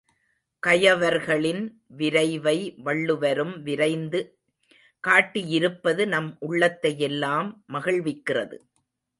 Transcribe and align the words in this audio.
கயவர்களின் 0.63 1.61
விரைவை 1.97 2.55
வள்ளுவரும் 2.77 3.53
விரைந்து 3.61 4.21
காட்டியிருப்பது 5.03 6.05
நம் 6.07 6.35
உள்ளத்தை 6.39 6.91
யெல்லாம் 6.99 7.51
மகிழ்விக்கிறது. 7.73 8.57